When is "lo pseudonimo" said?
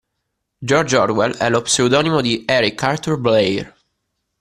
1.51-2.21